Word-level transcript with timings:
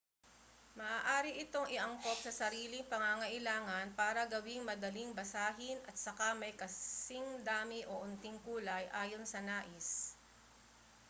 maaari 0.81 1.31
itong 1.45 1.67
iangkop 1.75 2.17
sa 2.25 2.31
sariling 2.39 2.85
pangangailangan 2.91 3.87
para 3.99 4.23
gawing 4.33 4.63
madaling 4.69 5.11
basahin 5.19 5.77
at 5.89 5.93
saka 6.05 6.27
may 6.41 6.53
kasing 6.61 7.27
dami 7.49 7.79
o 7.91 8.01
unting 8.09 8.37
kulay 8.45 8.85
ayon 9.03 9.23
sa 9.31 9.39
nais 9.49 9.87